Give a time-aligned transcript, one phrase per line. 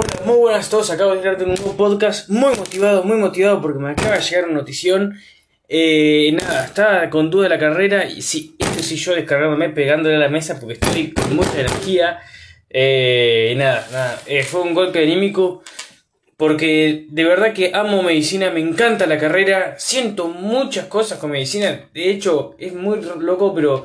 [0.00, 0.90] Hola, muy buenas a todos.
[0.90, 2.28] Acabo de entrar en un nuevo podcast.
[2.28, 5.18] Muy motivado, muy motivado porque me acaba de llegar una notición.
[5.68, 10.14] Eh, nada, estaba con duda de la carrera y sí, esto sí yo descargándome, pegándole
[10.14, 12.20] a la mesa porque estoy con mucha energía.
[12.70, 15.64] Eh, nada, nada, eh, fue un golpe anímico
[16.36, 21.88] porque de verdad que amo medicina, me encanta la carrera, siento muchas cosas con medicina.
[21.92, 23.84] De hecho, es muy loco, pero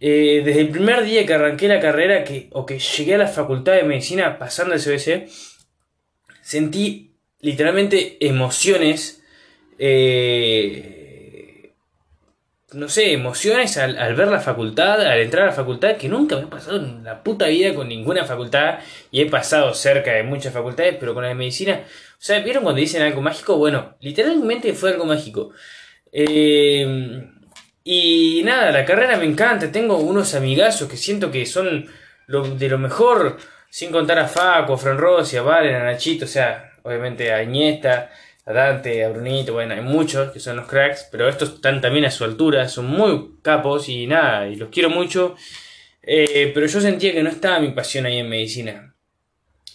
[0.00, 3.28] eh, desde el primer día que arranqué la carrera que, o que llegué a la
[3.28, 5.28] facultad de medicina pasando el CBC,
[6.42, 9.22] sentí literalmente emociones,
[9.78, 11.72] eh,
[12.72, 16.44] no sé, emociones al, ver la facultad, al entrar a la facultad, que nunca me
[16.44, 18.78] ha pasado en la puta vida con ninguna facultad,
[19.10, 22.62] y he pasado cerca de muchas facultades, pero con la de medicina, o sea, ¿vieron
[22.62, 23.56] cuando dicen algo mágico?
[23.56, 25.50] Bueno, literalmente fue algo mágico.
[26.12, 27.28] Eh,
[27.84, 29.72] y nada, la carrera me encanta.
[29.72, 31.86] Tengo unos amigazos que siento que son
[32.26, 33.38] lo, de lo mejor.
[33.68, 37.42] Sin contar a Faco, a Fran Rossi, a Valen, a Nachito, o sea, obviamente a
[37.42, 38.10] Iniesta,
[38.44, 42.04] a Dante, a Brunito, bueno, hay muchos que son los cracks, pero estos están también
[42.04, 45.36] a su altura, son muy capos y nada, y los quiero mucho.
[46.02, 48.94] Eh, pero yo sentía que no estaba mi pasión ahí en medicina.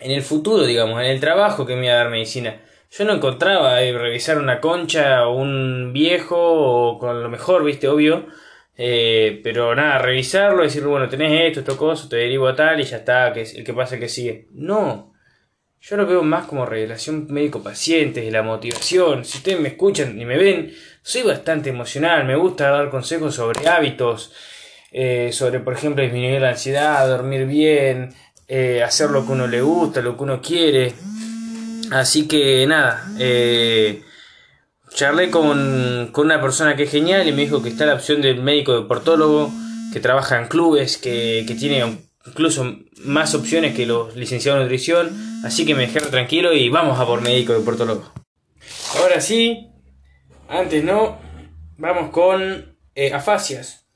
[0.00, 2.60] En el futuro, digamos, en el trabajo que me iba a dar medicina.
[2.96, 7.88] Yo no encontraba eh, revisar una concha o un viejo o con lo mejor, viste,
[7.88, 8.28] obvio.
[8.76, 12.84] Eh, pero nada, revisarlo, decir, bueno, tenés esto, esto, cosa, te derivo a tal y
[12.84, 14.46] ya está, que el que pasa que sigue.
[14.52, 15.12] No.
[15.80, 19.24] Yo lo veo más como revelación médico-paciente, la motivación.
[19.24, 23.66] Si ustedes me escuchan y me ven, soy bastante emocional, me gusta dar consejos sobre
[23.68, 24.32] hábitos,
[24.92, 28.14] eh, sobre, por ejemplo, disminuir la ansiedad, dormir bien,
[28.46, 30.92] eh, hacer lo que uno le gusta, lo que uno quiere.
[31.94, 34.02] Así que nada, eh,
[34.92, 38.20] charlé con, con, una persona que es genial y me dijo que está la opción
[38.20, 39.52] del médico deportólogo,
[39.92, 45.42] que trabaja en clubes, que, que tiene incluso más opciones que los licenciados en nutrición.
[45.44, 48.12] Así que me dejé tranquilo y vamos a por médico deportólogo.
[48.98, 49.68] Ahora sí,
[50.48, 51.20] antes no,
[51.78, 53.86] vamos con eh, afasias.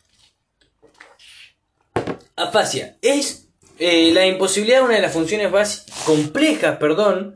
[2.36, 3.48] Afasia es
[3.80, 7.34] eh, la imposibilidad de una de las funciones básicas, complejas, perdón,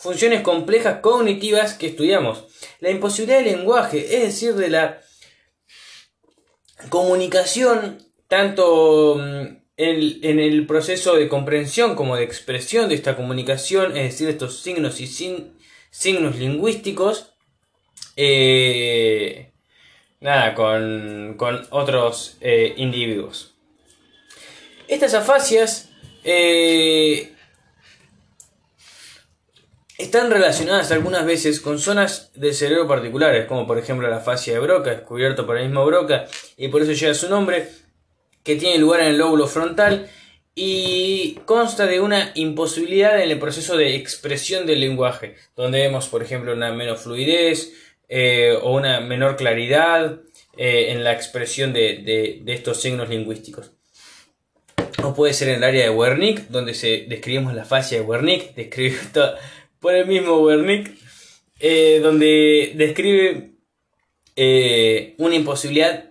[0.00, 2.46] funciones complejas cognitivas que estudiamos.
[2.80, 5.00] La imposibilidad del lenguaje, es decir, de la
[6.88, 13.96] comunicación, tanto mm, en, en el proceso de comprensión como de expresión de esta comunicación,
[13.96, 15.58] es decir, estos signos y sin,
[15.90, 17.34] signos lingüísticos,
[18.16, 19.52] eh,
[20.20, 23.54] nada, con, con otros eh, individuos.
[24.88, 25.90] Estas afasias
[26.24, 27.32] eh,
[30.00, 34.60] están relacionadas algunas veces con zonas del cerebro particulares, como por ejemplo la fascia de
[34.60, 37.68] Broca, descubierto por el mismo Broca, y por eso lleva su nombre,
[38.42, 40.08] que tiene lugar en el lóbulo frontal
[40.54, 46.22] y consta de una imposibilidad en el proceso de expresión del lenguaje, donde vemos por
[46.22, 47.72] ejemplo una menos fluidez
[48.08, 50.20] eh, o una menor claridad
[50.56, 53.72] eh, en la expresión de, de, estos signos lingüísticos.
[55.02, 58.52] O puede ser en el área de Wernicke, donde se describimos la fascia de Wernicke,
[58.54, 59.38] describe toda,
[59.80, 60.94] por el mismo Wernicke,
[61.58, 63.52] eh, donde describe
[64.36, 66.10] eh, una imposibilidad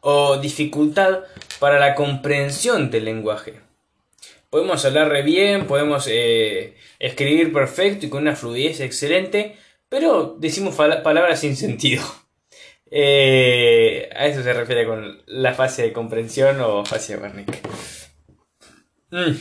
[0.00, 1.20] o dificultad
[1.58, 3.60] para la comprensión del lenguaje.
[4.50, 9.56] Podemos hablar bien, podemos eh, escribir perfecto y con una fluidez excelente,
[9.88, 12.02] pero decimos palabras sin sentido.
[12.90, 17.60] A eso se refiere con la fase de comprensión o fase de Wernicke.
[19.10, 19.34] Mm.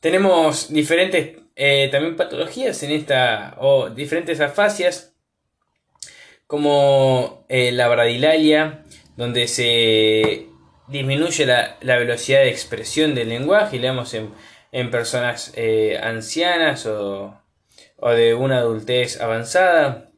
[0.00, 5.14] Tenemos diferentes eh, también patologías en esta, o diferentes afasias,
[6.46, 8.84] como eh, la bradilalia,
[9.16, 10.48] donde se
[10.88, 14.34] disminuye la, la, velocidad de expresión del lenguaje, y le vemos en,
[14.72, 17.40] en personas eh, ancianas o,
[17.98, 20.10] o, de una adultez avanzada.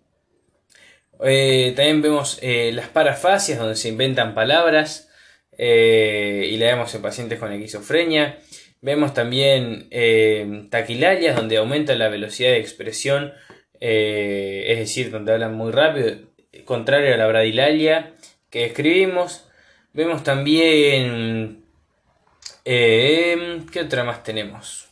[1.18, 5.10] También vemos las parafasias, donde se inventan palabras,
[5.58, 8.38] y la vemos en pacientes con esquizofrenia.
[8.80, 13.32] Vemos también eh, taquilarias donde aumenta la velocidad de expresión,
[13.80, 16.18] eh, es decir, donde hablan muy rápido,
[16.64, 18.14] contrario a la bradilalia
[18.50, 19.48] que escribimos.
[19.92, 21.64] Vemos también...
[22.64, 24.88] Eh, ¿Qué otra más tenemos?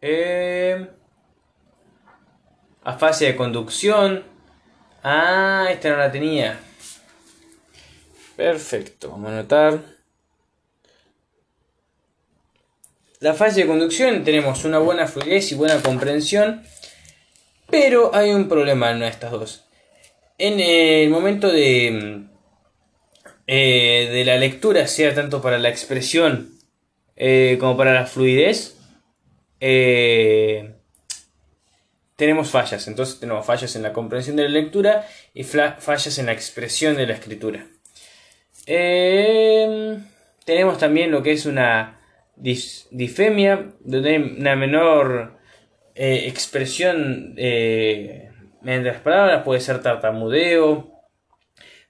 [0.00, 0.88] Eh,
[2.82, 4.24] afasia de conducción.
[5.02, 6.58] Ah, esta no la tenía.
[8.36, 9.97] Perfecto, vamos a anotar.
[13.20, 16.62] La fase de conducción tenemos una buena fluidez y buena comprensión,
[17.68, 19.64] pero hay un problema en estas dos.
[20.38, 22.26] En el momento de,
[23.48, 26.60] eh, de la lectura, sea tanto para la expresión
[27.16, 28.76] eh, como para la fluidez,
[29.58, 30.74] eh,
[32.14, 32.86] tenemos fallas.
[32.86, 37.06] Entonces tenemos fallas en la comprensión de la lectura y fallas en la expresión de
[37.08, 37.66] la escritura.
[40.44, 41.97] Tenemos también lo que es una
[42.40, 45.38] difemia, donde hay una menor
[45.94, 50.92] expresión mediante las palabras, puede ser tartamudeo,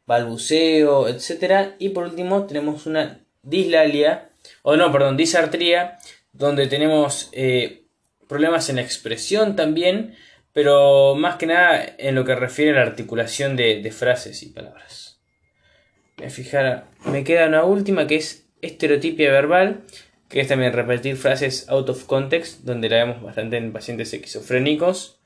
[0.06, 1.74] balbuceo, etc.
[1.78, 4.30] Y por último tenemos una dislalia,
[4.62, 5.98] o no, perdón, disartría,
[6.32, 7.84] donde tenemos eh,
[8.26, 10.14] problemas en la expresión también,
[10.52, 15.20] pero más que nada en lo que refiere a la articulación de, frases y palabras.
[16.16, 19.82] Me, fijar, me queda una última que es estereotipia verbal,
[20.28, 25.20] que es también repetir frases out of context, donde la vemos bastante en pacientes esquizofrénicos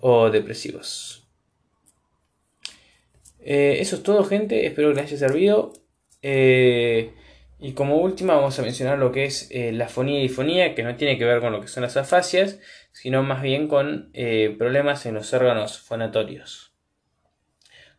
[0.00, 1.26] o depresivos.
[3.40, 4.66] Eh, eso es todo, gente.
[4.66, 5.72] Espero que les haya servido.
[6.22, 7.12] Eh,
[7.58, 10.82] y como última vamos a mencionar lo que es eh, la fonía y fonía, que
[10.82, 12.58] no tiene que ver con lo que son las afasias,
[12.92, 14.12] sino más bien con
[14.58, 16.74] problemas en los órganos fonatorios.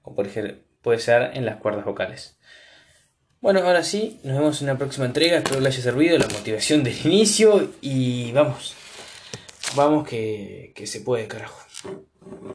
[0.01, 2.37] Como por ejemplo puede ser en las cuerdas vocales.
[3.45, 5.37] Bueno, ahora sí, nos vemos en una próxima entrega.
[5.37, 7.73] Espero que les haya servido la motivación del inicio.
[7.79, 8.73] Y vamos,
[9.75, 11.55] vamos que, que se puede, carajo.